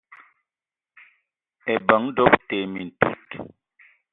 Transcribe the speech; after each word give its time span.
Ebeng 1.73 2.05
doöb 2.15 2.33
te 2.47 2.57
mintout. 2.73 3.29